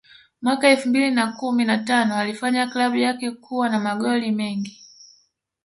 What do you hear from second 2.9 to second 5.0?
yake kuwa na magori mengi